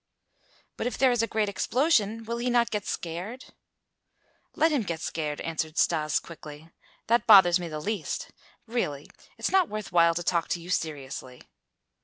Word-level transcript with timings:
"But 0.77 0.87
if 0.87 0.97
there 0.97 1.11
is 1.11 1.21
a 1.21 1.27
great 1.27 1.47
explosion, 1.47 2.23
will 2.23 2.37
he 2.39 2.49
not 2.49 2.71
get 2.71 2.87
scared?" 2.87 3.45
"Let 4.55 4.71
him 4.71 4.81
get 4.81 4.99
scared," 4.99 5.39
answered 5.41 5.77
Stas 5.77 6.19
quickly. 6.19 6.71
"That 7.05 7.27
bothers 7.27 7.59
me 7.59 7.67
the 7.67 7.79
least. 7.79 8.31
Really, 8.65 9.03
it 9.03 9.29
is 9.45 9.51
not 9.51 9.69
worth 9.69 9.91
while 9.91 10.15
to 10.15 10.23
talk 10.23 10.47
to 10.47 10.59
you 10.59 10.71
seriously." 10.71 11.43